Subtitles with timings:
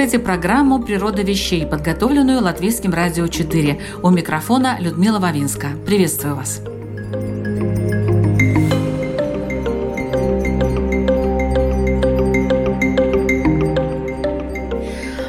[0.00, 3.78] Слушаете программу «Природа вещей», подготовленную Латвийским радио 4.
[4.02, 5.72] У микрофона Людмила Вавинска.
[5.84, 6.62] Приветствую вас.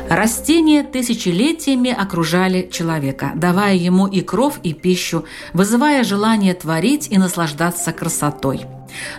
[0.09, 7.91] Растения тысячелетиями окружали человека, давая ему и кров, и пищу, вызывая желание творить и наслаждаться
[7.91, 8.61] красотой–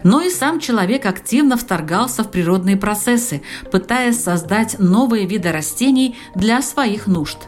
[0.02, 6.62] но и сам человек активно вторгался в природные процессы, пытаясь создать новые виды растений для
[6.62, 7.38] своих нужд.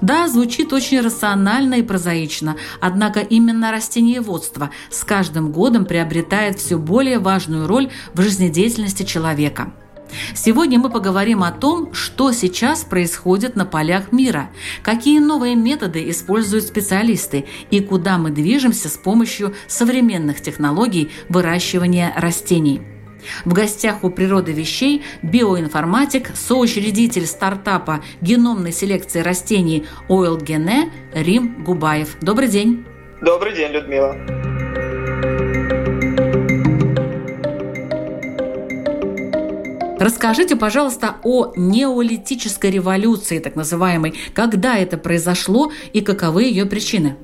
[0.00, 7.18] Да, звучит очень рационально и прозаично, однако именно растениеводство с каждым годом приобретает все более
[7.18, 9.72] важную роль в жизнедеятельности человека–
[10.34, 14.50] Сегодня мы поговорим о том, что сейчас происходит на полях мира,
[14.82, 22.82] какие новые методы используют специалисты и куда мы движемся с помощью современных технологий выращивания растений.
[23.44, 32.16] В гостях у природы вещей биоинформатик, соучредитель стартапа геномной селекции растений OilGene Рим Губаев.
[32.20, 32.84] Добрый день.
[33.20, 34.16] Добрый день, Людмила.
[40.02, 44.14] Расскажите, пожалуйста, о неолитической революции, так называемой.
[44.34, 47.16] Когда это произошло и каковы ее причины?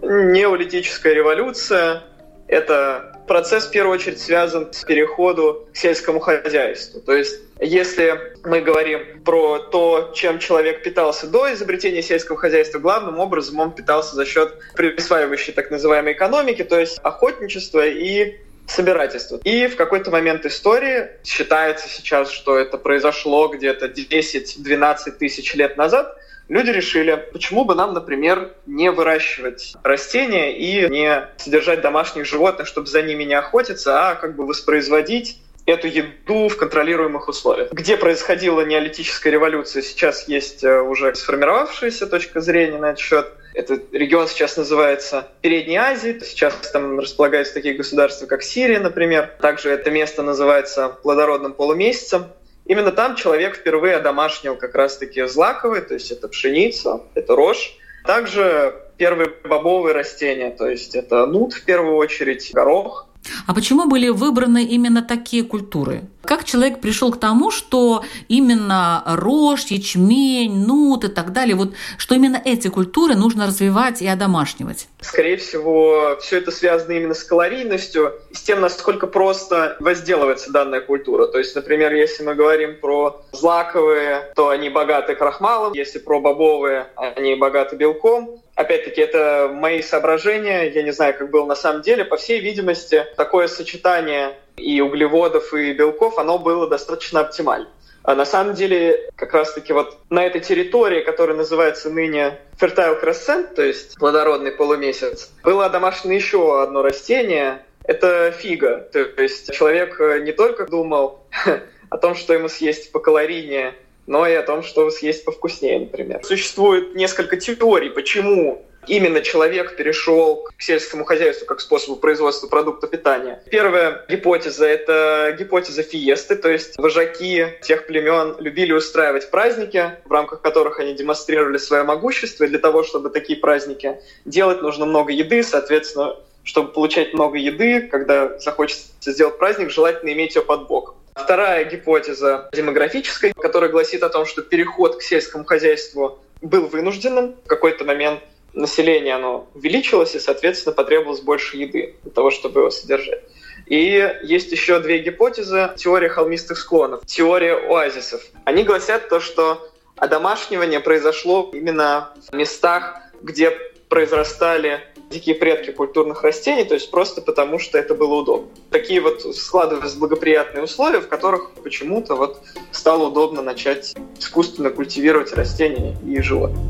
[0.00, 2.04] Неолитическая революция–
[2.46, 7.00] это процесс, в первую очередь, связан с переходом к сельскому хозяйству.
[7.00, 8.14] То есть, если
[8.44, 14.14] мы говорим про то, чем человек питался до изобретения сельского хозяйства, главным образом он питался
[14.14, 18.38] за счет присваивающей так называемой экономики, то есть охотничества и
[18.70, 19.40] собирательства.
[19.44, 26.16] И в какой-то момент истории считается сейчас, что это произошло где-то 10-12 тысяч лет назад,
[26.48, 32.86] люди решили, почему бы нам, например, не выращивать растения и не содержать домашних животных, чтобы
[32.86, 37.72] за ними не охотиться, а как бы воспроизводить эту еду в контролируемых условиях.
[37.72, 43.32] Где происходила неолитическая революция, сейчас есть э, уже сформировавшаяся точка зрения на этот счет.
[43.54, 46.20] Этот регион сейчас называется Передней Азией.
[46.20, 49.34] Сейчас там располагаются такие государства, как Сирия, например.
[49.40, 52.26] Также это место называется плодородным полумесяцем.
[52.66, 57.76] Именно там человек впервые одомашнил как раз-таки злаковые, то есть это пшеница, это рожь.
[58.04, 63.06] Также первые бобовые растения, то есть это нут в первую очередь, горох–
[63.46, 66.02] а почему были выбраны именно такие культуры?
[66.22, 72.14] Как человек пришел к тому, что именно рожь, ячмень, нут и так далее, вот что
[72.14, 74.86] именно эти культуры нужно развивать и одомашнивать?
[75.00, 81.26] Скорее всего, все это связано именно с калорийностью с тем, насколько просто возделывается данная культура.
[81.26, 86.88] То есть, например, если мы говорим про злаковые, то они богаты крахмалом, если про бобовые,
[86.96, 88.40] они богаты белком.
[88.60, 92.04] Опять-таки, это мои соображения, я не знаю, как было на самом деле.
[92.04, 97.70] По всей видимости, такое сочетание и углеводов, и белков, оно было достаточно оптимально.
[98.02, 103.54] А на самом деле, как раз-таки вот на этой территории, которая называется ныне Fertile Crescent,
[103.54, 108.90] то есть плодородный полумесяц, было домашнее еще одно растение, это фига.
[108.92, 111.24] То есть человек не только думал
[111.88, 113.74] о том, что ему съесть по калорийнее,
[114.10, 116.20] но и о том, что съесть повкуснее, например.
[116.24, 123.40] Существует несколько теорий, почему именно человек перешел к сельскому хозяйству как способу производства продукта питания.
[123.48, 130.40] Первая гипотеза— это гипотеза фиесты, то есть вожаки тех племен любили устраивать праздники, в рамках
[130.40, 135.44] которых они демонстрировали свое могущество, и для того, чтобы такие праздники делать, нужно много еды,
[135.44, 140.96] соответственно, чтобы получать много еды, когда захочется сделать праздник, желательно иметь ее под боком.
[141.14, 147.36] Вторая гипотеза демографическая, которая гласит о том, что переход к сельскому хозяйству был вынужденным.
[147.44, 148.20] В какой-то момент
[148.52, 153.22] население оно увеличилось, и, соответственно, потребовалось больше еды для того, чтобы его содержать.
[153.66, 155.70] И есть еще две гипотезы.
[155.76, 158.22] Теория холмистых склонов, теория оазисов.
[158.44, 163.56] Они гласят то, что одомашнивание произошло именно в местах, где
[163.90, 168.48] произрастали дикие предки культурных растений, то есть просто потому, что это было удобно.
[168.70, 172.40] Такие вот складывались благоприятные условия, в которых почему-то вот
[172.70, 176.60] стало удобно начать искусственно культивировать растения и животных.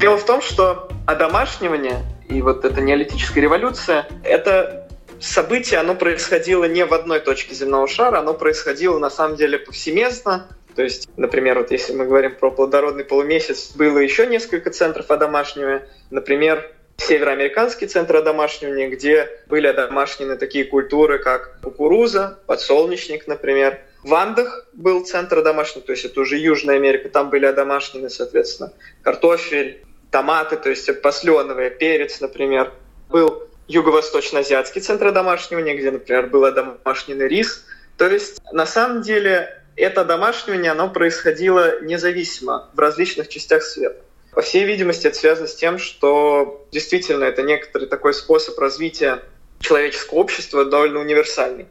[0.00, 4.83] Дело в том, что одомашнивание и вот эта неолитическая революция— это
[5.24, 10.48] событие, оно происходило не в одной точке земного шара, оно происходило на самом деле повсеместно.
[10.74, 15.88] То есть, например, вот если мы говорим про плодородный полумесяц, было еще несколько центров одомашнивания.
[16.10, 23.80] Например, североамериканский центр одомашнивания, где были одомашнены такие культуры, как кукуруза, подсолнечник, например.
[24.02, 28.72] В Андах был центр одомашнивания, то есть это уже Южная Америка, там были одомашнены, соответственно,
[29.02, 32.72] картофель, томаты, то есть посленовые, перец, например.
[33.08, 37.64] Был Юго-Восточно-Азиатский центр одомашнивания, где, например, был одомашненный рис.
[37.96, 44.00] То есть, на самом деле, это домашнивание, оно происходило независимо в различных частях света.
[44.32, 49.22] По всей видимости, это связано с тем, что действительно это некоторый такой способ развития
[49.60, 51.66] человеческого общества довольно универсальный.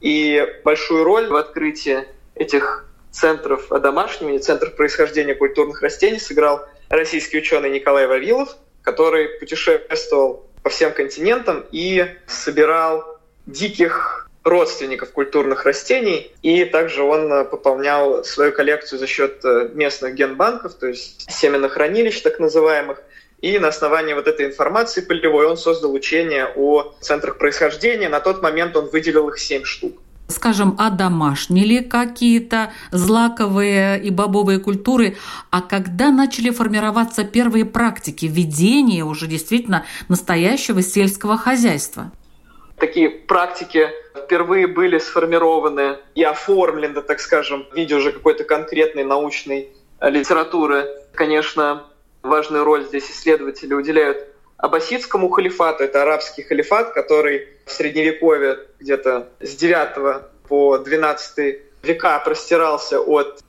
[0.00, 2.04] И большую роль в открытии
[2.34, 10.70] этих центров одомашнивания, центров происхождения культурных растений сыграл российский ученый Николай Вавилов, который путешествовал по
[10.70, 18.98] всем континентам и собирал диких родственников культурных растений, и также он э, пополнял свою коллекцию
[18.98, 23.02] за счет э, местных генбанков, то есть семенохранилищ так называемых,
[23.42, 28.08] и на основании вот этой информации полевой он создал учение о центрах происхождения.
[28.08, 29.99] На тот момент он выделил их семь штук
[30.30, 35.16] скажем, одомашнили какие-то злаковые и бобовые культуры,
[35.50, 42.10] а когда начали формироваться первые практики ведения уже действительно настоящего сельского хозяйства?
[42.76, 49.68] Такие практики впервые были сформированы и оформлены, так скажем, в виде уже какой-то конкретной научной
[50.00, 50.86] литературы.
[51.12, 51.84] Конечно,
[52.22, 55.84] важную роль здесь исследователи уделяют аббасидскому халифату.
[55.84, 63.42] Это арабский халифат, который Средневековье где-то с 9 по 12 века простирался от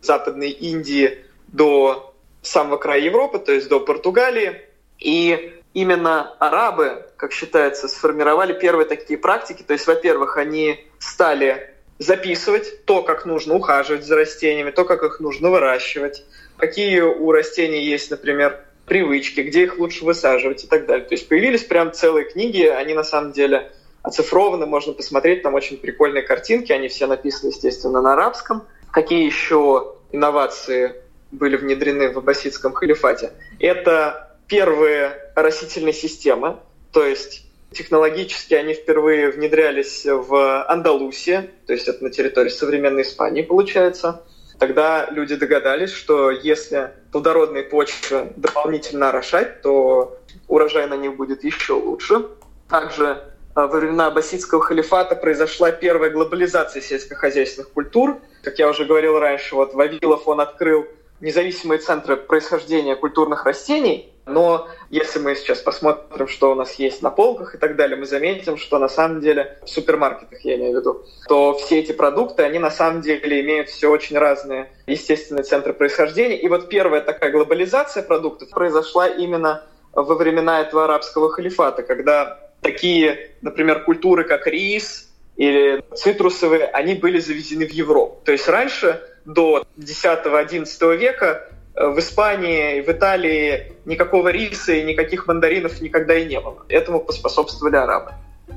[0.00, 1.18] Западной Индии
[1.48, 4.62] до самого края Европы, то есть до Португалии.
[4.98, 9.62] И именно арабы, как считается, сформировали первые такие практики.
[9.62, 15.20] То есть, во-первых, они стали записывать то, как нужно ухаживать за растениями, то, как их
[15.20, 16.24] нужно выращивать,
[16.56, 21.06] какие у растений есть, например, привычки, где их лучше высаживать и так далее.
[21.06, 23.72] То есть появились прям целые книги, они на самом деле
[24.02, 28.62] оцифрованы, можно посмотреть, там очень прикольные картинки, они все написаны, естественно, на арабском.
[28.92, 30.94] Какие еще инновации
[31.32, 33.32] были внедрены в аббасидском халифате?
[33.58, 36.58] Это первые растительные системы,
[36.92, 43.42] то есть технологически они впервые внедрялись в Андалусии, то есть это на территории современной Испании
[43.42, 44.22] получается–
[44.58, 50.18] Тогда люди догадались, что если плодородные почвы дополнительно орошать, то
[50.48, 52.26] урожай на них будет еще лучше.
[52.68, 53.22] Также
[53.54, 58.18] а, во времена Аббасидского халифата произошла первая глобализация сельскохозяйственных культур.
[58.42, 60.86] Как я уже говорил раньше, вот Вавилов он открыл
[61.20, 67.10] независимые центры происхождения культурных растений, но если мы сейчас посмотрим, что у нас есть на
[67.10, 70.80] полках и так далее, мы заметим, что на самом деле в супермаркетах, я имею в
[70.80, 75.72] виду, то все эти продукты, они на самом деле имеют все очень разные естественные центры
[75.72, 76.36] происхождения.
[76.36, 79.62] И вот первая такая глобализация продуктов произошла именно
[79.92, 87.20] во времена этого арабского халифата, когда такие, например, культуры, как рис или цитрусовые, они были
[87.20, 88.22] завезены в Европу.
[88.24, 95.80] То есть раньше, до 10-11 века, в Испании, в Италии никакого риса и никаких мандаринов
[95.80, 96.64] никогда и не было.
[96.68, 98.12] Этому поспособствовали арабы.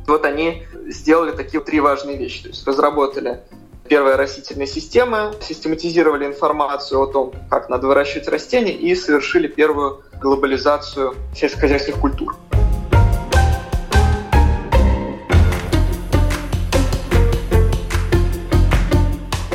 [0.08, 2.44] Вот они сделали такие три важные вещи.
[2.44, 3.42] То есть разработали
[3.88, 11.16] первая растительная система, систематизировали информацию о том, как надо выращивать растения и совершили первую глобализацию
[11.36, 12.36] сельскохозяйственных культур.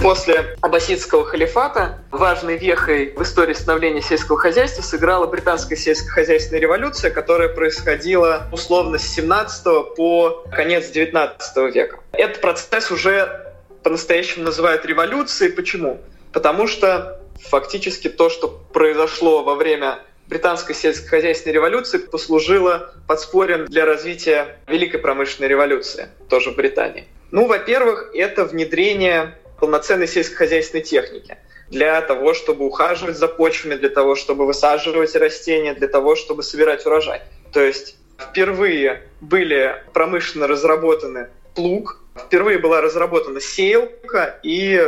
[0.05, 7.49] После аббасидского халифата важной вехой в истории становления сельского хозяйства сыграла британская сельскохозяйственная революция, которая
[7.49, 9.65] происходила условно с 17
[9.97, 12.01] по конец 19 века.
[12.13, 15.51] Этот процесс уже по-настоящему называют революцией.
[15.53, 16.03] Почему?
[16.35, 24.59] Потому что фактически то, что произошло во время британской сельскохозяйственной революции послужило подспорьем для развития
[24.69, 27.07] Великой промышленной революции, тоже в Британии.
[27.31, 31.39] Ну, во-первых, это внедрение полноценной сельскохозяйственной техники
[31.71, 36.85] для того, чтобы ухаживать за почвами, для того, чтобы высаживать растения, для того, чтобы собирать
[36.87, 37.23] урожай.
[37.53, 44.81] То есть впервые были промышленно разработаны плуг, впервые была разработана сеялка и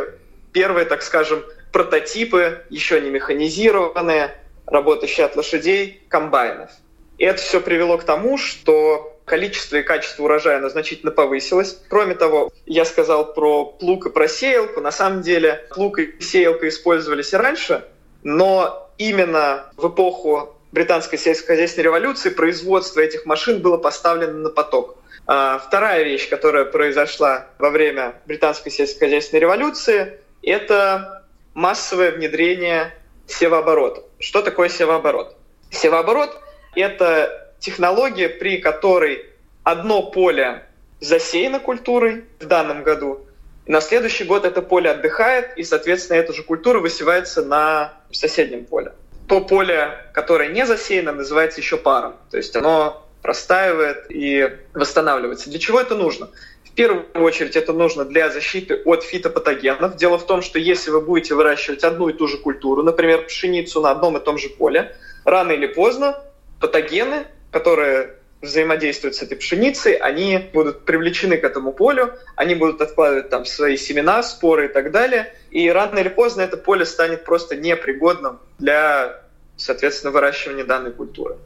[0.52, 1.42] первые, так скажем,
[1.73, 6.70] прототипы, еще не механизированные, работающие от лошадей, комбайнов.
[7.18, 11.78] И это все привело к тому, что количество и качество урожая значительно повысилось.
[11.88, 14.80] Кроме того, я сказал про плуг и про сеялку.
[14.80, 17.85] На самом деле плуг и сеялка использовались и раньше,
[18.23, 24.97] но именно в эпоху британской сельскохозяйственной революции производство этих машин было поставлено на поток.
[25.26, 32.95] А вторая вещь, которая произошла во время британской сельскохозяйственной революции, это массовое внедрение
[33.26, 34.02] севооборота.
[34.21, 35.37] Что такое севооборот?
[35.71, 36.40] Севооборот–
[36.76, 39.26] это технология, при которой
[39.62, 40.64] одно поле
[41.00, 43.26] засеяно культурой в данном году,
[43.66, 48.64] и на следующий год это поле отдыхает, и, соответственно, эта же культура высевается на соседнем
[48.64, 48.92] поле.
[49.28, 52.14] То поле, которое не засеяно, называется еще паром.
[52.30, 55.50] То есть оно простаивает и восстанавливается.
[55.50, 56.30] Для чего это нужно?
[56.64, 59.96] В первую очередь это нужно для защиты от фитопатогенов.
[59.96, 63.80] Дело в том, что если вы будете выращивать одну и ту же культуру, например, пшеницу
[63.80, 64.94] на одном и том же поле,
[65.25, 66.22] рано или поздно
[66.60, 73.30] патогены, которые взаимодействуют с этой пшеницей, они будут привлечены к этому полю, они будут откладывать
[73.30, 77.56] там свои семена, споры и так далее, и рано или поздно это поле станет просто
[77.56, 79.22] непригодным для,
[79.56, 81.36] соответственно, выращивания данной культуры.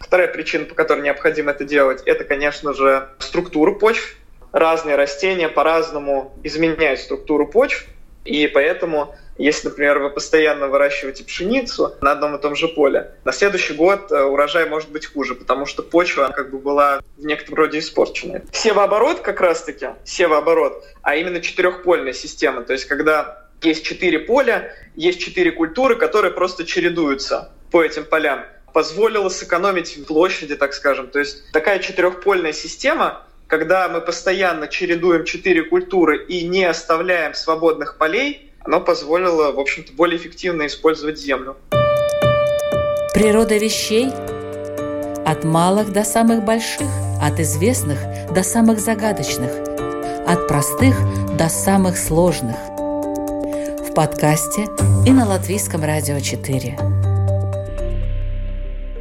[0.00, 4.16] Вторая причина, по которой необходимо это делать, это, конечно же, структура почв.
[4.52, 7.86] Разные растения по-разному изменяют структуру почв,
[8.24, 13.32] и поэтому если, например, вы постоянно выращиваете пшеницу на одном и том же поле, на
[13.32, 17.58] следующий год э, урожай может быть хуже, потому что почва как бы была в некотором
[17.58, 18.42] роде испорчена.
[18.52, 25.20] Севооборот как раз-таки, севооборот, а именно четырехпольная система, то есть когда есть четыре поля, есть
[25.20, 31.08] четыре культуры, которые просто чередуются по этим полям, позволило сэкономить площади, так скажем.
[31.08, 37.98] То есть такая четырехпольная система, когда мы постоянно чередуем четыре культуры и не оставляем свободных
[37.98, 41.56] полей– оно позволило, в общем-то, более эффективно использовать землю.
[43.14, 44.10] Природа вещей
[45.24, 46.86] от малых до самых больших,
[47.22, 47.98] от известных
[48.34, 49.50] до самых загадочных,
[50.26, 50.96] от простых
[51.38, 52.56] до самых сложных.
[53.88, 54.66] В подкасте
[55.06, 56.97] и на Латвийском радио 4.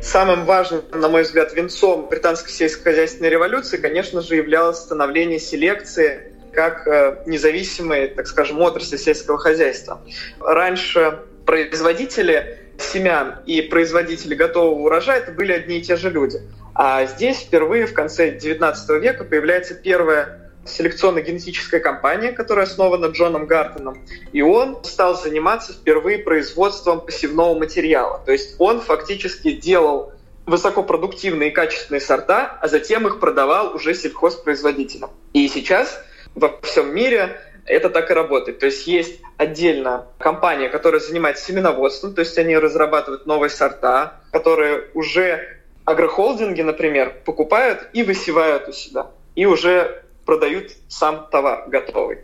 [0.07, 6.87] Самым важным, на мой взгляд, венцом британской сельскохозяйственной революции, конечно же, являлось становление селекции как
[6.87, 10.01] э, независимые, так скажем, отрасли сельского хозяйства.
[10.39, 16.39] Раньше производители семян и производители готового урожая это были одни и те же люди.
[16.73, 23.97] А здесь впервые в конце XIX века появляется первая селекционно-генетическая компания, которая основана Джоном Гартоном,
[24.31, 28.21] и он стал заниматься впервые производством посевного материала.
[28.25, 30.13] То есть он фактически делал
[30.45, 35.09] высокопродуктивные и качественные сорта, а затем их продавал уже сельхозпроизводителям.
[35.33, 36.01] И сейчас
[36.35, 38.59] во всем мире это так и работает.
[38.59, 44.85] То есть есть отдельно компания, которая занимается семеноводством, то есть они разрабатывают новые сорта, которые
[44.93, 49.07] уже агрохолдинги, например, покупают и высевают у себя.
[49.35, 52.19] И уже продают сам товар готовый.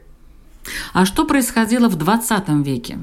[0.94, 2.98] А что происходило в 20 веке?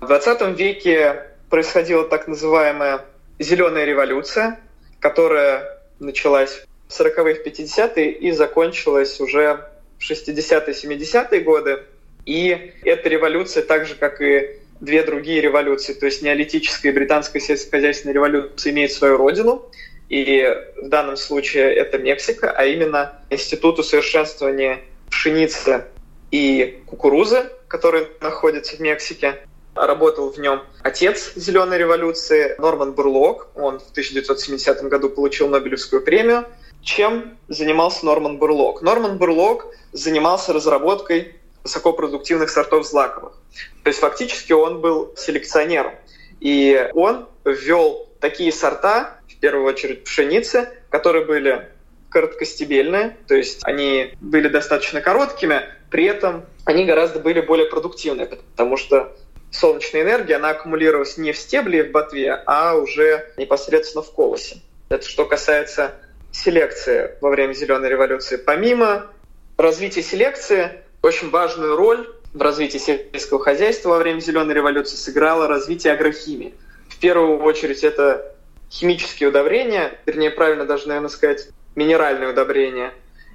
[0.00, 3.04] В 20 веке происходила так называемая
[3.38, 4.60] зеленая революция,
[5.00, 5.64] которая
[5.98, 9.66] началась в 40-е, 50-е и закончилась уже
[9.98, 11.82] в 60-е, 70-е годы.
[12.26, 17.40] И эта революция, так же, как и две другие революции, то есть неолитическая и британская
[17.40, 19.64] сельскохозяйственная революция имеет свою родину,
[20.08, 25.84] и в данном случае это Мексика, а именно Институт усовершенствования пшеницы
[26.30, 29.38] и кукурузы, который находится в Мексике.
[29.74, 33.48] Работал в нем отец Зеленой революции Норман Бурлок.
[33.54, 36.46] Он в 1970 году получил Нобелевскую премию.
[36.82, 38.82] Чем занимался Норман Бурлок?
[38.82, 43.34] Норман Бурлок занимался разработкой высокопродуктивных сортов злаковых.
[43.84, 45.92] То есть фактически он был селекционером.
[46.40, 51.68] И он ввел такие сорта, в первую очередь пшеницы, которые были
[52.10, 58.76] короткостебельные, то есть они были достаточно короткими, при этом они гораздо были более продуктивные, потому
[58.76, 59.16] что
[59.52, 64.56] солнечная энергия, она аккумулировалась не в стебле и в ботве, а уже непосредственно в колосе.
[64.88, 65.94] Это что касается
[66.32, 68.36] селекции во время Зеленой революции.
[68.36, 69.06] Помимо
[69.56, 75.92] развития селекции, очень важную роль в развитии сельского хозяйства во время Зеленой революции сыграло развитие
[75.92, 76.54] агрохимии.
[76.88, 78.34] В первую очередь это
[78.70, 82.92] химические удобрения, вернее, правильно даже, наверное, сказать, минеральные удобрения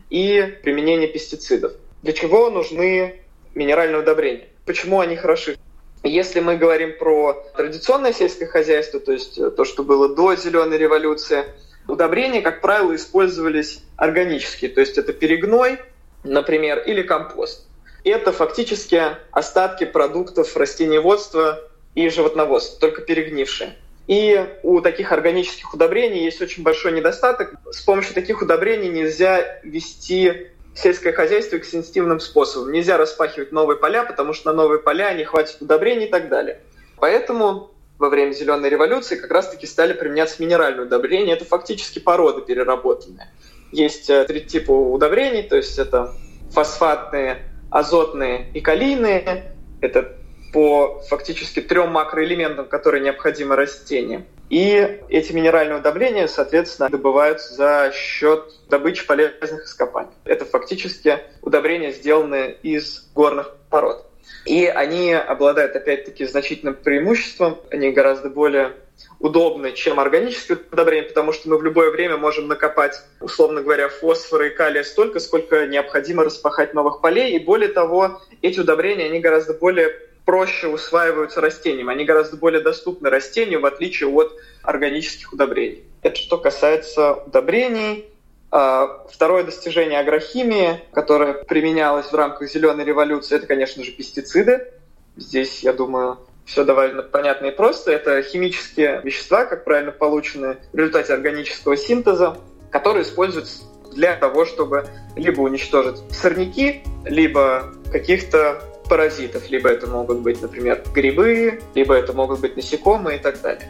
[0.10, 1.74] и применение пестицидов.
[2.02, 3.22] Для чего нужны
[3.56, 4.48] минеральные удобрения?
[4.66, 5.58] Почему они хороши?
[6.04, 11.46] Если мы говорим про традиционное сельское хозяйство, то есть то, что было до зеленой революции,
[11.88, 15.80] Удобрения, как правило, использовались органические, то есть это перегной,
[16.24, 17.68] например, или компост.
[18.06, 21.60] Это фактически остатки продуктов растениеводства
[21.96, 23.76] и животноводства, только перегнившие.
[24.08, 27.56] И у таких органических удобрений есть очень большой недостаток.
[27.72, 32.72] С помощью таких удобрений нельзя вести сельское хозяйство экстенсивным способом.
[32.72, 36.60] Нельзя распахивать новые поля, потому что на новые поля не хватит удобрений и так далее.
[36.98, 41.34] Поэтому во время Зеленой революции как раз-таки стали применяться минеральные удобрения.
[41.34, 43.30] Это фактически породы переработанные.
[43.72, 46.14] есть э, три типа удобрений, то есть это
[46.52, 49.56] фосфатные, азотные и калийные.
[49.80, 50.18] Это
[50.54, 54.26] по фактически трем макроэлементам, которые необходимы растениям.
[54.50, 60.14] И эти минеральные удобрения, соответственно, добываются за счет добычи полезных ископаемых.
[60.26, 64.06] Это фактически удобрения, сделанные из горных пород.
[64.46, 67.60] И они обладают, опять-таки, значительным преимуществом.
[67.72, 68.74] Они гораздо более
[69.20, 74.48] удобны, чем органические удобрения, потому что мы в любое время можем накопать, условно говоря, фосфора
[74.48, 77.36] и калия столько, сколько необходимо распахать новых полей.
[77.36, 79.94] И более того, эти удобрения, они гораздо более
[80.26, 81.90] проще усваиваются растением.
[81.90, 85.84] Они гораздо более доступны растению, в отличие от органических удобрений.
[86.02, 88.06] Это что касается удобрений.
[88.52, 94.72] А, второе достижение агрохимии, которое применялось в рамках зеленой революции, это, конечно же, пестициды.
[95.18, 97.92] Здесь, я думаю, все довольно понятно и просто.
[97.92, 102.38] Это химические вещества, как правильно полученные в результате органического синтеза,
[102.70, 108.62] которые используются для того, чтобы либо уничтожить сорняки, либо каких-то
[108.94, 109.50] паразитов.
[109.50, 113.68] Либо это могут быть, например, грибы, либо это могут быть насекомые и так далее.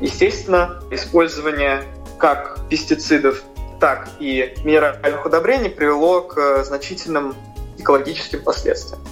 [0.00, 1.82] Естественно, использование
[2.18, 3.42] как пестицидов
[3.78, 7.34] так и минеральных удобрений привело к значительным
[7.76, 9.02] экологическим последствиям.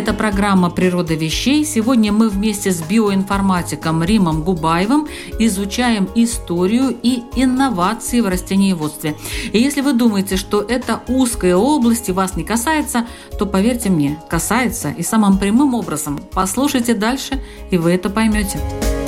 [0.00, 1.62] Это программа «Природа вещей».
[1.62, 5.06] Сегодня мы вместе с биоинформатиком Римом Губаевым
[5.38, 9.14] изучаем историю и инновации в растениеводстве.
[9.52, 13.06] И если вы думаете, что это узкая область вас не касается,
[13.38, 16.18] то поверьте мне, касается и самым прямым образом.
[16.32, 17.38] Послушайте дальше,
[17.70, 18.58] и вы это поймете.
[18.58, 18.99] А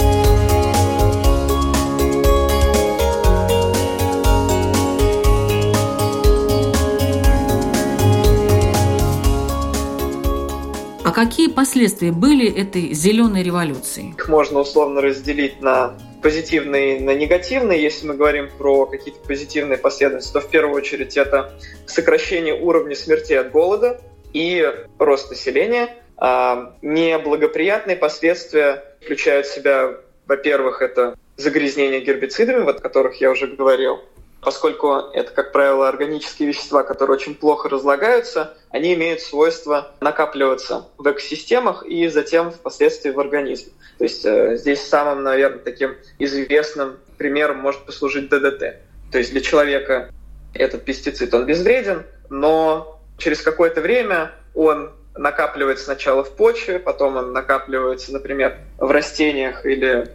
[11.25, 14.13] какие последствия были этой зеленой революции?
[14.19, 17.81] Их можно условно разделить на позитивные и на негативные.
[17.81, 21.53] Если мы говорим про какие-то позитивные последствия, то в первую очередь это
[21.87, 24.01] сокращение уровня смерти от голода
[24.33, 25.97] и рост населения.
[26.17, 34.01] А неблагоприятные последствия включают в себя, во-первых, это загрязнение гербицидами, о которых я уже говорил,
[34.43, 41.11] поскольку это, как правило, органические вещества, которые очень плохо разлагаются, они имеют свойство накапливаться в
[41.11, 43.73] экосистемах и затем впоследствии в организме.
[43.99, 48.81] То есть э, здесь самым, наверное, таким известным примером может послужить ДДТ.
[49.13, 50.11] То есть для человека
[50.55, 57.33] этот пестицид, он безвреден, но через какое-то время он накапливается сначала в почве, потом он
[57.33, 60.11] накапливается, например, в растениях или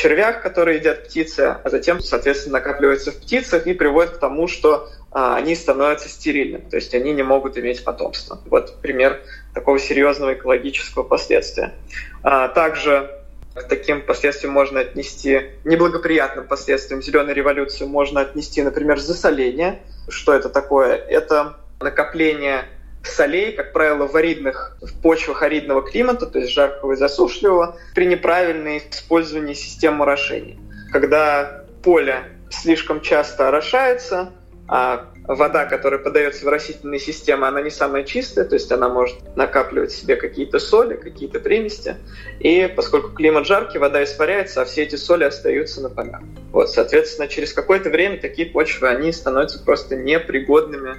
[0.00, 4.48] в червях, которые едят птицы, а затем, соответственно, накапливается в птицах и приводит к тому,
[4.48, 8.40] что а, они становятся стерильными, то есть они не могут иметь потомство.
[8.46, 9.20] Вот пример
[9.52, 11.74] такого серьезного экологического последствия.
[12.22, 13.10] А, также
[13.54, 19.82] к таким последствиям можно отнести, неблагоприятным последствиям зеленой революции можно отнести, например, засоление.
[20.08, 20.94] Что это такое?
[20.94, 22.64] Это накопление
[23.02, 28.06] солей, как правило, в аридных в почвах аридного климата, то есть жаркого и засушливого, при
[28.06, 30.58] неправильном использовании систем орошения.
[30.92, 34.32] Когда поле слишком часто орошается,
[34.68, 39.16] а вода, которая подается в растительные системы, она не самая чистая, то есть она может
[39.36, 41.96] накапливать в себе какие-то соли, какие-то примеси.
[42.38, 46.20] И поскольку климат жаркий, вода испаряется, а все эти соли остаются на полях.
[46.52, 50.96] Вот, соответственно, через какое-то время такие почвы, они становятся просто непригодными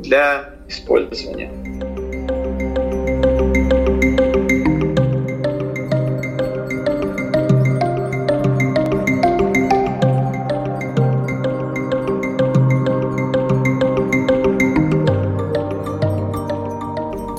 [0.00, 1.50] для использования.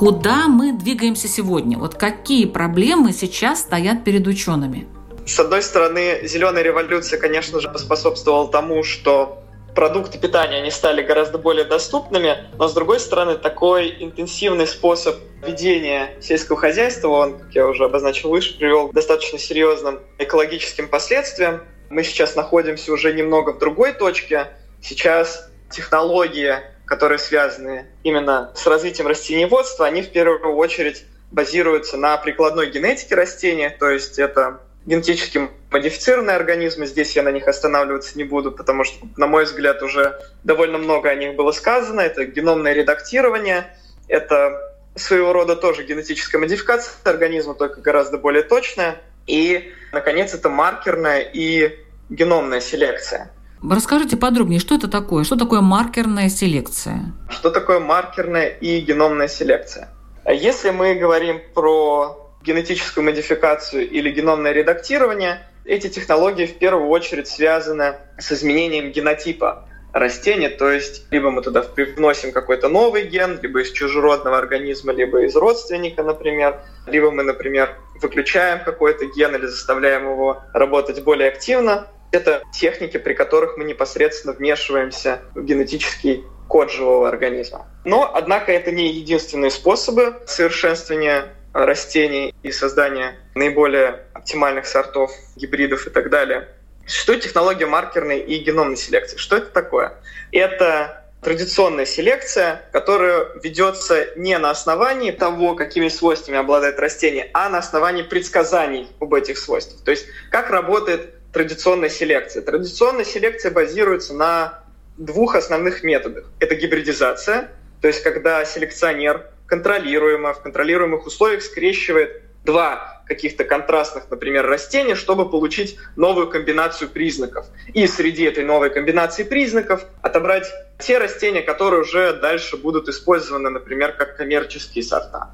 [0.01, 1.77] Куда мы двигаемся сегодня?
[1.77, 4.87] Вот какие проблемы сейчас стоят перед учеными?
[5.27, 9.43] С одной стороны, зеленая революция, конечно же, поспособствовала тому, что
[9.75, 16.15] продукты питания они стали гораздо более доступными, но с другой стороны такой интенсивный способ ведения
[16.21, 21.63] сельского хозяйства, он, как я уже обозначил выше, привел к достаточно серьезным экологическим последствиям.
[21.89, 24.47] Мы сейчас находимся уже немного в другой точке.
[24.81, 26.55] Сейчас технологии,
[26.85, 33.69] которые связаны именно с развитием растениеводства, они в первую очередь базируются на прикладной генетике растения,
[33.69, 36.85] то есть это генетически модифицированные организмы.
[36.85, 41.09] Здесь я на них останавливаться не буду, потому что, на мой взгляд, уже довольно много
[41.09, 42.01] о них было сказано.
[42.01, 43.75] Это геномное редактирование,
[44.07, 44.59] это
[44.95, 48.97] своего рода тоже генетическая модификация организма, только гораздо более точная.
[49.25, 51.79] И, наконец, это маркерная и
[52.09, 53.31] геномная селекция.
[53.63, 55.23] Расскажите подробнее, что это такое?
[55.23, 57.13] Что такое маркерная селекция?
[57.29, 59.89] Что такое маркерная и геномная селекция?
[60.27, 67.95] Если мы говорим про генетическую модификацию или геномное редактирование, эти технологии в первую очередь связаны
[68.17, 73.71] с изменением генотипа растения, то есть либо мы туда привносим какой-то новый ген, либо из
[73.71, 80.43] чужеродного организма, либо из родственника, например, либо мы, например, выключаем какой-то ген или заставляем его
[80.53, 81.87] работать более активно.
[82.11, 87.65] Это техники, при которых мы непосредственно вмешиваемся в генетический код живого организма.
[87.85, 95.89] Но, однако, это не единственные способы совершенствования растений и создания наиболее оптимальных сортов, гибридов и
[95.89, 96.47] так далее.
[96.85, 99.17] Существует технология маркерной и геномной селекции.
[99.17, 99.93] Что это такое?
[100.31, 107.59] Это традиционная селекция, которая ведется не на основании того, какими свойствами обладает растение, а на
[107.59, 109.83] основании предсказаний об этих свойствах.
[109.83, 112.41] То есть как работает традиционная селекция?
[112.41, 114.63] Традиционная селекция базируется на
[114.97, 116.25] двух основных методах.
[116.39, 124.45] Это гибридизация, то есть когда селекционер контролируемо, в контролируемых условиях скрещивает два каких-то контрастных, например,
[124.45, 127.45] растения, чтобы получить новую комбинацию признаков.
[127.73, 130.47] И среди этой новой комбинации признаков отобрать
[130.79, 135.31] те растения, которые уже дальше будут использованы, например, как коммерческие сорта.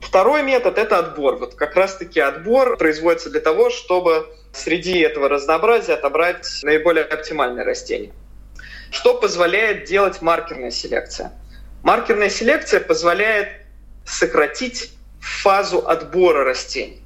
[0.00, 1.34] Второй метод— это отбор.
[1.36, 8.12] Вот как раз-таки отбор производится для того, чтобы среди этого разнообразия отобрать наиболее оптимальные растения.
[8.92, 11.32] Что позволяет делать маркерная селекция?
[11.82, 13.48] Маркерная селекция позволяет
[14.04, 17.02] сократить фазу отбора растений.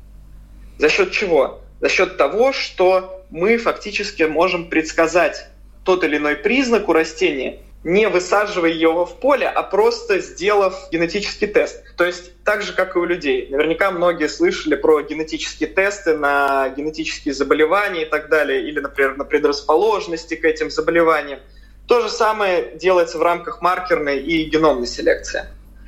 [0.80, 1.60] За счет чего?
[1.82, 5.48] За счет того, что мы фактически можем предсказать
[5.84, 11.48] тот или иной признак у растения, не высаживая его в поле, а просто сделав генетический
[11.48, 11.84] тест.
[11.98, 13.48] То есть так же, как и у людей.
[13.50, 19.24] Наверняка многие слышали про генетические тесты на генетические заболевания и так далее, или, например, на
[19.24, 21.40] предрасположенности к этим заболеваниям.
[21.88, 25.44] То же самое делается в рамках маркерной и геномной селекции.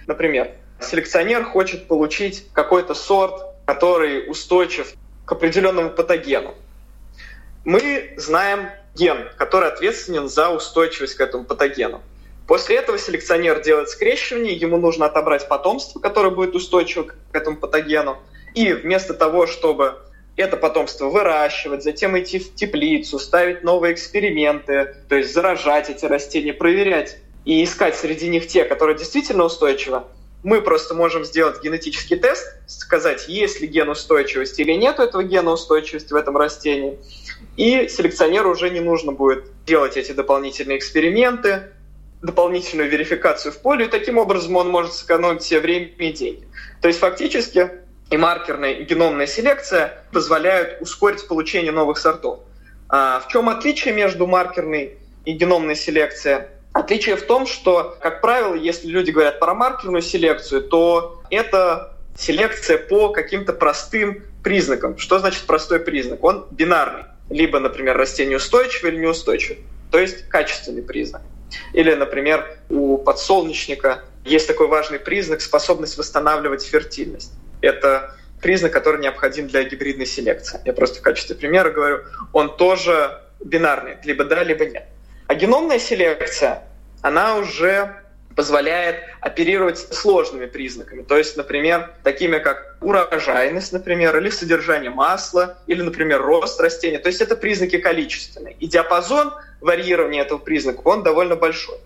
[0.07, 0.50] Например,
[0.83, 4.93] селекционер хочет получить какой-то сорт, который устойчив
[5.25, 6.55] к определенному патогену.
[7.65, 12.03] Мы знаем ген, который ответственен за устойчивость к этому патогену.
[12.47, 18.19] После этого селекционер делает скрещивание, ему нужно отобрать потомство, которое будет устойчиво к этому патогену.
[18.53, 19.97] И вместо того, чтобы
[20.37, 26.53] это потомство выращивать, затем идти в теплицу, ставить новые эксперименты, то есть заражать эти растения,
[26.53, 30.03] проверять и искать среди них те, которые действительно устойчивы,
[30.42, 35.52] мы просто можем сделать генетический тест, сказать, есть ли ген устойчивости или нет этого гена
[35.52, 36.98] устойчивости в этом растении.
[37.57, 41.70] И селекционеру уже не нужно будет делать эти дополнительные эксперименты,
[42.22, 46.46] дополнительную верификацию в поле, и таким образом он может сэкономить себе время и деньги.
[46.81, 47.70] То есть фактически
[48.11, 52.40] и маркерная, и геномная селекция позволяют ускорить получение новых сортов.
[52.88, 56.42] А в чем отличие между маркерной и геномной селекцией?
[56.73, 62.79] Отличие в том, что, как правило, если люди говорят про маркерную селекцию, то это селекция
[62.79, 64.99] по каким-то простым признакам.
[64.99, 66.23] Что значит простой признак?
[66.25, 67.05] Он бинарный.
[67.31, 69.59] Либо, например, растение устойчивое или неустойчивое.
[69.91, 71.23] То есть качественный признак.
[71.75, 77.33] Или, например, у подсолнечника есть такой важный признак– способность восстанавливать фертильность
[77.63, 80.61] это признак, который необходим для гибридной селекции.
[80.65, 82.01] Я просто в качестве примера говорю,
[82.33, 84.87] он тоже бинарный, либо да, либо нет.
[85.33, 86.62] А геномная селекция,
[87.01, 87.97] она уже
[88.37, 91.01] позволяет оперировать сложными признаками.
[91.05, 96.99] То есть, например, такими как урожайность, например, или содержание масла, или, например, рост растения.
[96.99, 98.57] То есть это признаки количественные.
[98.61, 101.79] И диапазон варьирования этого признака, он довольно большой.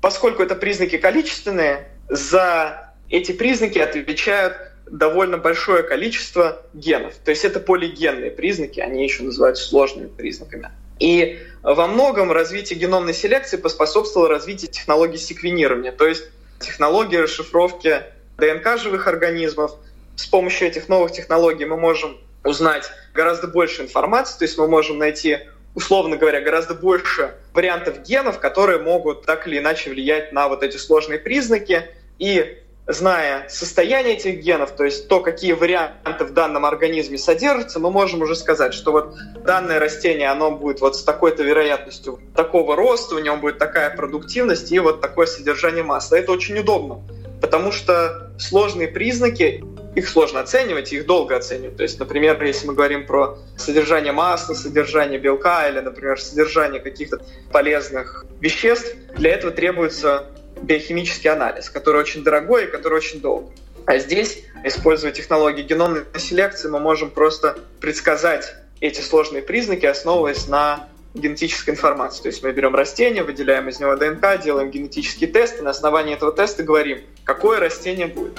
[0.00, 4.56] Поскольку это признаки количественные, за эти признаки отвечают
[4.90, 7.14] довольно большое количество генов.
[7.24, 10.70] То есть это полигенные признаки, они еще называются сложными признаками.
[11.00, 16.24] И во многом развитие геномной селекции поспособствовало развитию технологий секвенирования, то есть
[16.60, 18.02] технологии расшифровки
[18.38, 19.72] ДНК живых организмов.
[20.16, 24.98] С помощью этих новых технологий мы можем узнать гораздо больше информации, то есть мы можем
[24.98, 25.38] найти,
[25.74, 30.76] условно говоря, гораздо больше вариантов генов, которые могут так или иначе влиять на вот эти
[30.76, 31.86] сложные признаки.
[32.18, 32.58] И
[32.92, 38.22] зная состояние этих генов, то есть то, какие варианты в данном организме содержатся, мы можем
[38.22, 43.18] уже сказать, что вот данное растение, оно будет вот с такой-то вероятностью такого роста, у
[43.18, 46.16] него будет такая продуктивность и вот такое содержание масла.
[46.16, 47.02] Это очень удобно,
[47.40, 51.76] потому что сложные признаки, их сложно оценивать, их долго оценивать.
[51.76, 57.20] То есть, например, если мы говорим про содержание масла, содержание белка или, например, содержание каких-то
[57.52, 60.26] полезных веществ, для этого требуется
[60.62, 63.52] биохимический анализ, который очень дорогой и который очень долг.
[63.86, 70.88] А здесь, используя технологии геномной селекции, мы можем просто предсказать эти сложные признаки, основываясь на
[71.14, 72.22] генетической информации.
[72.22, 76.14] То есть мы берем растение, выделяем из него ДНК, делаем генетический тест, и на основании
[76.14, 78.38] этого теста говорим, какое растение будет.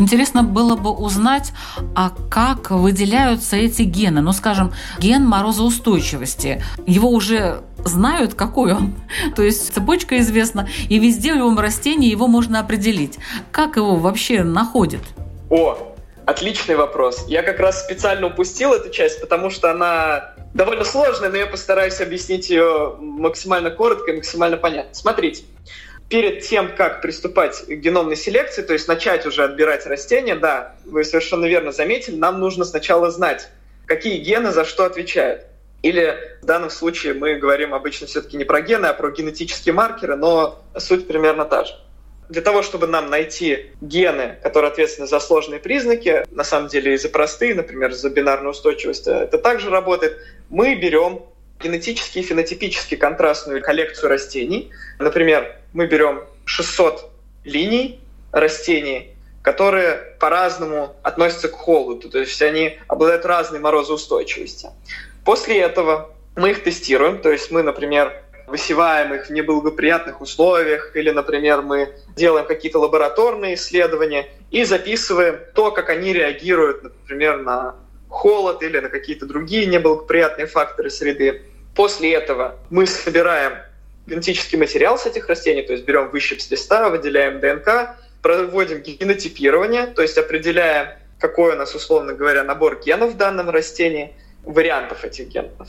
[0.00, 1.52] Интересно было бы узнать,
[1.94, 4.22] а как выделяются эти гены.
[4.22, 6.64] Ну, скажем, ген морозоустойчивости.
[6.86, 8.94] Его уже знают, какой он.
[9.36, 13.18] То есть цепочка известна, и везде в любом растении его можно определить.
[13.52, 15.02] Как его вообще находят?
[15.50, 15.76] О,
[16.24, 17.26] отличный вопрос.
[17.28, 22.00] Я как раз специально упустил эту часть, потому что она довольно сложная, но я постараюсь
[22.00, 24.94] объяснить ее максимально коротко и максимально понятно.
[24.94, 25.44] Смотрите,
[26.10, 31.04] перед тем, как приступать к геномной селекции, то есть начать уже отбирать растения, да, вы
[31.04, 33.48] совершенно верно заметили, нам нужно сначала знать,
[33.86, 35.46] какие гены за что отвечают.
[35.82, 40.16] Или в данном случае мы говорим обычно все-таки не про гены, а про генетические маркеры,
[40.16, 41.74] но суть примерно та же.
[42.28, 46.98] Для того, чтобы нам найти гены, которые ответственны за сложные признаки, на самом деле и
[46.98, 50.18] за простые, например, за бинарную устойчивость, это также работает,
[50.48, 51.22] мы берем
[51.62, 54.70] генетически и фенотипически контрастную коллекцию растений.
[54.98, 57.10] Например, мы берем 600
[57.44, 58.00] линий
[58.32, 64.70] растений, которые по-разному относятся к холоду, то есть они обладают разной морозоустойчивостью.
[65.24, 71.10] После этого мы их тестируем, то есть мы, например, высеваем их в неблагоприятных условиях, или,
[71.10, 77.76] например, мы делаем какие-то лабораторные исследования и записываем то, как они реагируют, например, на
[78.08, 81.42] холод или на какие-то другие неблагоприятные факторы среды.
[81.74, 83.54] После этого мы собираем
[84.06, 89.86] генетический материал с этих растений, то есть берем выщип с листа, выделяем ДНК, проводим генотипирование,
[89.86, 95.28] то есть определяем, какой у нас, условно говоря, набор генов в данном растении, вариантов этих
[95.28, 95.68] генов.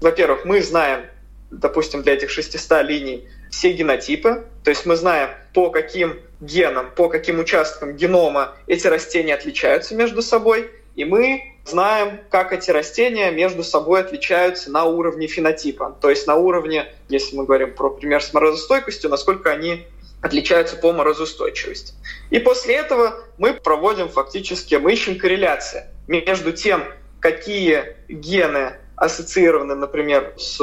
[0.00, 1.06] Во-первых, мы знаем,
[1.50, 7.08] допустим, для этих 600 линий все генотипы, то есть мы знаем, по каким генам, по
[7.08, 13.64] каким участкам генома эти растения отличаются между собой, и мы знаем, как эти растения между
[13.64, 15.96] собой отличаются на уровне фенотипа.
[16.00, 19.86] То есть на уровне, если мы говорим про пример с морозостойкостью, насколько они
[20.20, 21.94] отличаются по морозоустойчивости.
[22.30, 26.84] И после этого мы проводим фактически, мы ищем корреляции между тем,
[27.20, 30.60] какие гены ассоциированы, например, с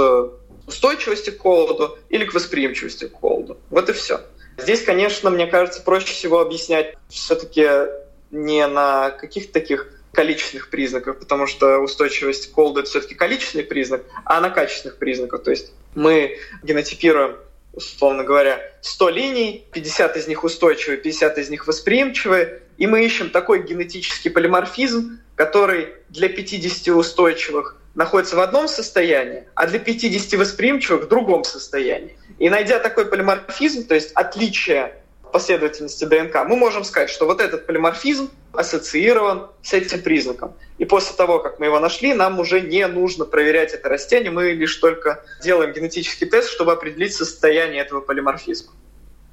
[0.67, 3.57] устойчивостью к холоду или к восприимчивости к холоду.
[3.69, 4.21] Вот и все.
[4.57, 7.67] Здесь, конечно, мне кажется, проще всего объяснять все-таки
[8.31, 14.03] не на каких-то таких количественных признаков, потому что устойчивость к холоду это все-таки количественный признак,
[14.25, 15.43] а на качественных признаках.
[15.43, 17.37] То есть мы генотипируем
[17.77, 23.29] условно говоря, 100 линий, 50 из них устойчивые, 50 из них восприимчивые, и мы ищем
[23.29, 31.05] такой генетический полиморфизм, который для 50 устойчивых находится в одном состоянии, а для 50 восприимчивых
[31.05, 32.17] в другом состоянии.
[32.39, 34.95] И найдя такой полиморфизм, то есть отличие
[35.31, 40.53] последовательности ДНК, мы можем сказать, что вот этот полиморфизм ассоциирован с этим признаком.
[40.77, 44.51] И после того, как мы его нашли, нам уже не нужно проверять это растение, мы
[44.51, 48.71] лишь только делаем генетический тест, чтобы определить состояние этого полиморфизма.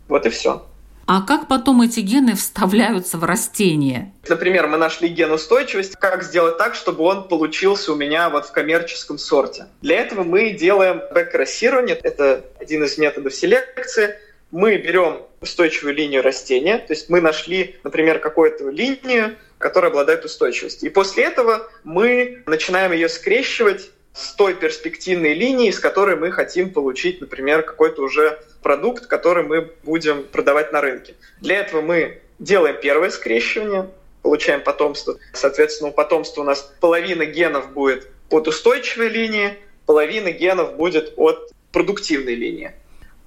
[0.08, 0.64] Вот и все.
[1.06, 4.14] А как потом эти гены вставляются в растение?
[4.26, 5.96] Например, мы нашли ген устойчивости.
[5.98, 9.66] Как сделать так, чтобы он получился у меня вот в коммерческом сорте?
[9.82, 11.98] Для этого мы делаем бэк-кроссирование.
[12.02, 14.14] Это один из методов селекции
[14.54, 20.90] мы берем устойчивую линию растения, то есть мы нашли, например, какую-то линию, которая обладает устойчивостью.
[20.90, 26.70] И после этого мы начинаем ее скрещивать с той перспективной линией, с которой мы хотим
[26.70, 31.14] получить, например, какой-то уже продукт, который мы будем продавать на рынке.
[31.40, 33.90] Для этого мы делаем первое скрещивание,
[34.22, 35.18] получаем потомство.
[35.32, 39.54] Соответственно, у потомства у нас половина генов будет от устойчивой линии,
[39.86, 42.72] половина генов будет от продуктивной линии.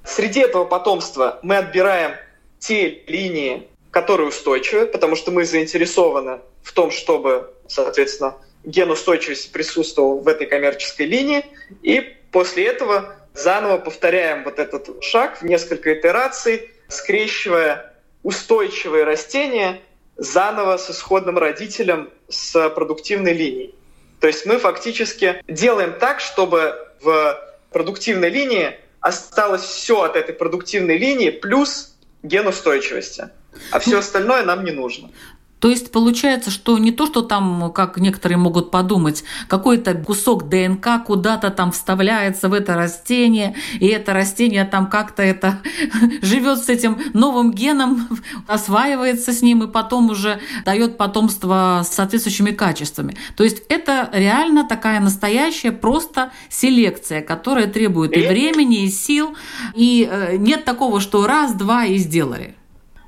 [0.07, 2.15] Среди этого потомства мы отбираем
[2.59, 10.19] те линии, которые устойчивы, потому что мы заинтересованы в том, чтобы, соответственно, ген устойчивости присутствовал
[10.19, 11.45] в этой коммерческой линии.
[11.83, 11.99] И
[12.31, 17.93] после этого заново повторяем вот этот шаг в несколько итераций, скрещивая
[18.23, 19.81] устойчивые растения
[20.15, 23.75] заново с исходным родителем с продуктивной линией.
[24.19, 27.39] То есть мы фактически делаем так, чтобы в
[27.71, 33.29] продуктивной линии осталось все от этой продуктивной линии плюс ген устойчивости.
[33.71, 35.09] А все остальное нам не нужно.
[35.59, 41.03] То есть получается, что не то, что там, как некоторые могут подумать, какой-то кусок ДНК
[41.05, 45.59] куда-то там вставляется в это растение, и это растение там как-то это
[46.21, 48.07] живет с этим новым геном,
[48.47, 53.17] осваивается с ним и потом уже дает потомство с соответствующими качествами.
[53.35, 59.35] То есть это реально такая настоящая просто селекция, которая требует и времени, и сил,
[59.75, 62.55] и э, нет такого, что раз, два и сделали.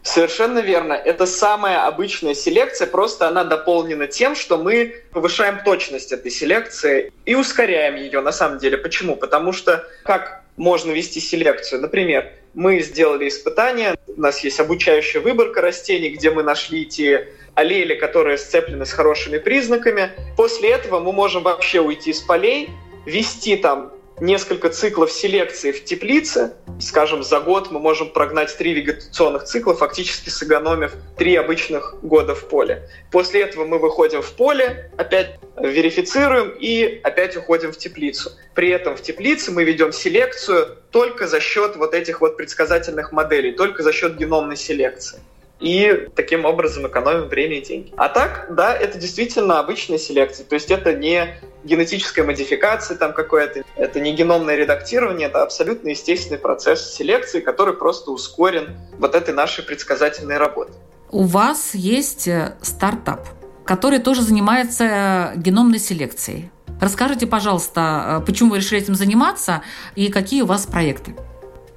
[0.02, 0.94] Совершенно верно.
[0.94, 7.36] Это самая обычная селекция, просто она дополнена тем, что мы повышаем точность этой селекции и
[7.36, 8.78] ускоряем ее на самом деле.
[8.78, 9.16] Почему?
[9.16, 11.82] Потому что как можно вести селекцию?
[11.82, 17.96] Например, мы сделали испытание, у нас есть обучающая выборка растений, где мы нашли те аллели,
[17.96, 20.12] которые сцеплены с хорошими признаками.
[20.38, 22.70] После этого мы можем вообще уйти с полей,
[23.06, 26.54] вести там несколько циклов селекции в теплице.
[26.80, 32.48] Скажем, за год мы можем прогнать три вегетационных цикла, фактически сэкономив три обычных года в
[32.48, 32.90] поле.
[33.12, 38.32] После этого мы выходим в поле, опять верифицируем и опять уходим в теплицу.
[38.56, 43.52] При этом в теплице мы ведем селекцию только за счет вот этих вот предсказательных моделей,
[43.52, 45.20] только за счет геномной селекции
[45.60, 47.94] и таким образом экономим время и деньги.
[47.98, 53.64] А так, да, это действительно обычная селекция, то есть это не генетическая модификация там какая-то,
[53.76, 59.64] это не геномное редактирование, это абсолютно естественный процесс селекции, который просто ускорен вот этой нашей
[59.64, 60.76] предсказательной работой.
[61.12, 63.28] У вас есть э, стартап,
[63.66, 66.52] который тоже занимается э, геномной селекцией.
[66.80, 69.64] Расскажите, пожалуйста, э, почему вы решили этим заниматься
[69.96, 71.16] и какие у вас проекты?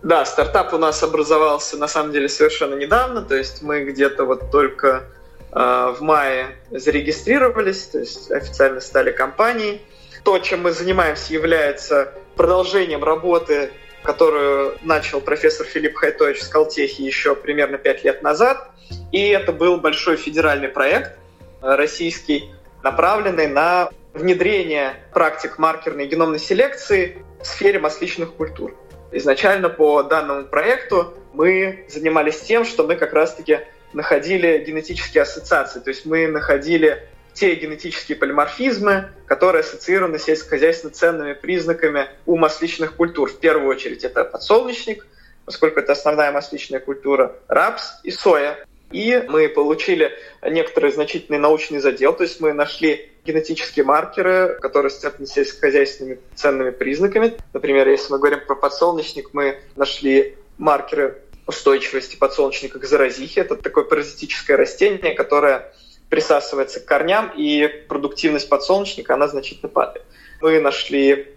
[0.02, 4.50] Да, стартап у нас образовался на самом деле совершенно недавно, то есть мы где-то вот
[4.50, 5.04] только
[5.52, 9.80] э, в мае зарегистрировались, то есть официально стали компанией.
[10.24, 13.70] То, чем мы занимаемся, является продолжением работы,
[14.02, 18.70] которую начал профессор Филипп Хайтович в Скалтехе еще примерно пять лет назад.
[19.12, 21.12] И это был большой федеральный проект
[21.62, 22.50] э, российский,
[22.82, 28.74] направленный на внедрение практик маркерной геномной селекции в сфере масличных культур.
[29.12, 33.60] Изначально по данному проекту мы занимались тем, что мы как раз-таки
[33.92, 41.32] находили генетические ассоциации, то есть мы находили те генетические полиморфизмы, которые ассоциированы с сельскохозяйственно ценными
[41.34, 43.30] признаками у масличных культур.
[43.30, 45.06] В первую очередь это подсолнечник,
[45.44, 48.64] поскольку это основная масличная культура, рапс и соя.
[48.92, 55.26] И мы получили некоторый значительный научный задел, то есть мы нашли генетические маркеры, которые сцеплены
[55.26, 57.34] с сельскохозяйственными ценными признаками.
[57.52, 63.42] Например, если мы говорим про подсолнечник, мы нашли маркеры устойчивости подсолнечника к заразихе.
[63.42, 65.72] Это такое паразитическое растение, которое
[66.08, 70.04] присасывается к корням, и продуктивность подсолнечника, она значительно падает.
[70.40, 71.28] Мы нашли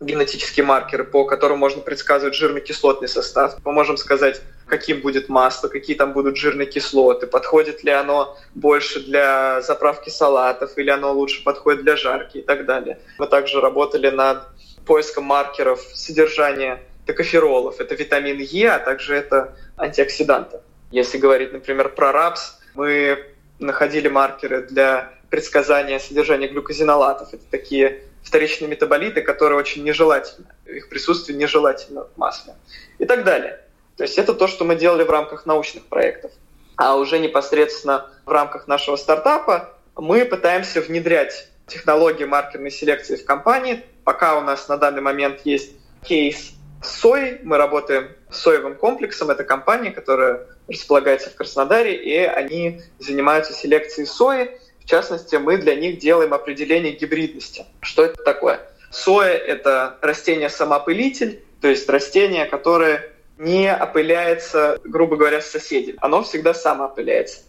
[0.00, 3.56] генетические маркеры, по которым можно предсказывать жирно-кислотный состав.
[3.64, 9.00] Мы можем сказать, каким будет масло, какие там будут жирные кислоты, подходит ли оно больше
[9.00, 12.98] для заправки салатов, или оно лучше подходит для жарки и так далее.
[13.18, 14.42] Мы также работали над
[14.84, 17.80] поиском маркеров содержания токоферолов.
[17.80, 20.60] Это витамин Е, а также это антиоксиданты.
[20.90, 23.18] Если говорить, например, про рапс, мы
[23.58, 27.32] находили маркеры для предсказания содержания глюкозинолатов.
[27.32, 30.46] Это такие вторичные метаболиты, которые очень нежелательны.
[30.66, 32.54] Их присутствие нежелательно в масле.
[32.98, 33.60] И так далее.
[33.96, 36.30] То есть это то, что мы делали в рамках научных проектов.
[36.76, 43.82] А уже непосредственно в рамках нашего стартапа мы пытаемся внедрять технологии маркерной селекции в компании.
[44.04, 45.72] Пока у нас на данный момент есть
[46.04, 49.30] кейс с соей, мы работаем с соевым комплексом.
[49.30, 54.50] Это компания, которая располагается в Краснодаре, и они занимаются селекцией сои.
[54.84, 57.64] В частности, мы для них делаем определение гибридности.
[57.80, 58.60] Что это такое?
[58.90, 65.98] Соя– это растение-самоопылитель, то есть растение, которое не опыляется, грубо говоря, с соседями.
[66.00, 67.40] Оно всегда самоопыляется.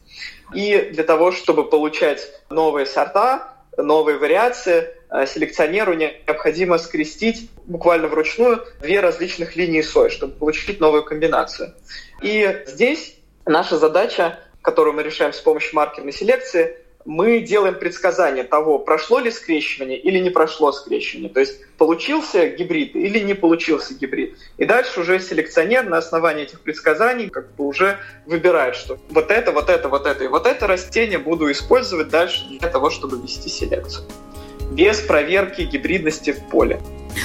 [0.54, 8.66] И для того, чтобы получать новые сорта, новые вариации, э, селекционеру необходимо скрестить буквально вручную
[8.82, 11.74] две различных линии сои, чтобы получить новую комбинацию.
[12.22, 18.80] И здесь наша задача, которую мы решаем с помощью маркерной селекции, мы делаем предсказание того,
[18.80, 21.30] прошло ли скрещивание или не прошло скрещивание.
[21.30, 24.38] То есть получился гибрид или не получился гибрид.
[24.58, 29.54] И дальше уже селекционер на основании этих предсказаний как бы уже выбирает, что вот это,
[29.54, 33.48] вот это, вот это и вот это растение буду использовать дальше для того, чтобы вести
[33.48, 34.06] селекцию.
[34.74, 36.82] Без проверки гибридности в поле.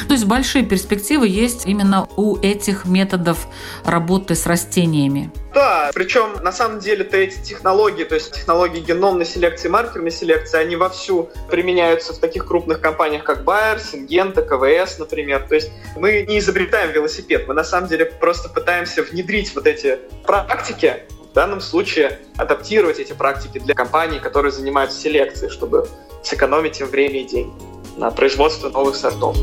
[0.08, 3.46] То есть большие перспективы есть именно у этих методов
[3.84, 5.30] работы с растениями.
[5.54, 10.76] Да, причем на самом деле-то эти технологии, то есть технологии геномной селекции, маркерной селекции, они
[10.76, 15.46] вовсю применяются в таких крупных компаниях, как Bayer, Syngenta, КВС, например.
[15.46, 19.98] То есть мы не изобретаем велосипед, мы на самом деле просто пытаемся внедрить вот эти
[20.24, 25.88] практики В данном случае адаптировать эти практики для компаний, которые занимаются селекцией, чтобы
[26.22, 27.52] сэкономить им время и деньги
[27.96, 29.36] на производство новых сортов.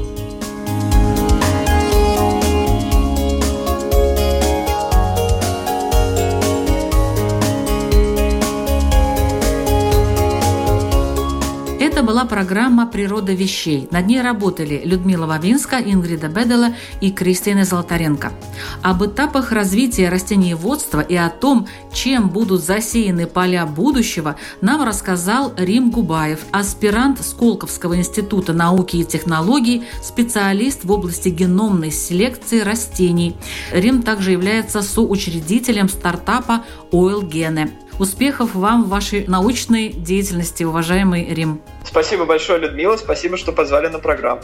[12.19, 13.87] Была программа «Природа вещей».
[13.91, 18.33] Над ней работали Людмила Вавинска, Ингрида Бедела и Кристина Золотаренко.
[18.81, 25.91] Об этапах развития растениеводства и о том, чем будут засеяны поля будущего, нам рассказал Рим
[25.91, 33.37] Губаев, аспирант Сколковского института науки и технологий, специалист в области геномной селекции растений.
[33.71, 37.71] Рим также является соучредителем стартапа Oil Gene.
[37.99, 41.61] Успехов вам в вашей научной деятельности, уважаемый Рим.
[41.83, 42.95] Спасибо большое, Людмила.
[42.95, 44.41] Спасибо, что позвали на программу.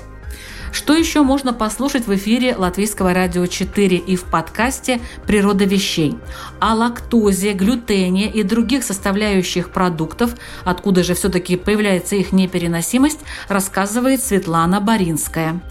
[0.73, 6.17] Что еще можно послушать в эфире Латвийского радио 4 и в подкасте «Природа вещей»?
[6.59, 10.35] О лактозе, глютене и других составляющих продуктов,
[10.65, 15.61] откуда же все-таки появляется их непереносимость, рассказывает Светлана Боринская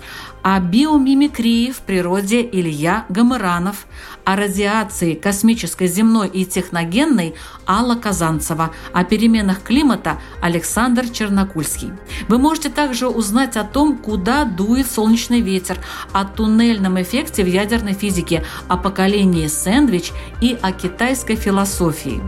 [0.44, 3.86] о биомимикрии в природе Илья Гамыранов,
[4.26, 7.34] о радиации космической, земной и техногенной
[7.66, 11.92] Алла Казанцева, о переменах климата Александр Чернокульский.
[12.28, 15.78] Вы можете также узнать о том, куда дует солнечный ветер,
[16.12, 22.20] о туннельном эффекте в ядерной физике, о поколении сэндвич и о китайской философии.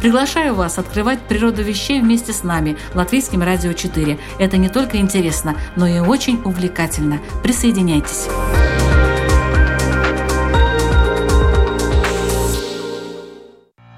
[0.00, 4.18] Приглашаю вас открывать природу вещей вместе с нами, Латвийским радио 4.
[4.38, 7.20] Это не только интересно, но и очень увлекательно.
[7.42, 8.28] Присоединяйтесь.